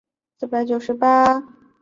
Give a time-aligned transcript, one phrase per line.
[0.39, 1.53] 他在万历元年晋封庆王。